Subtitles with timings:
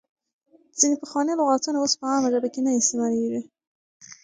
[0.79, 3.41] ځینې پخواني لغاتونه اوس په عامه ژبه کې نه استعمالېږي.